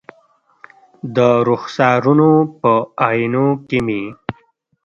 [1.15, 1.17] د
[1.49, 2.71] رخسارونو په
[3.09, 4.01] آئینو کې مې